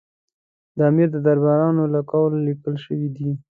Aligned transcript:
د 0.77 0.79
امیر 0.89 1.07
د 1.13 1.17
درباریانو 1.27 1.83
له 1.93 2.01
قوله 2.11 2.37
لیکل 2.47 2.75
شوي 2.85 3.09
دي. 3.15 3.31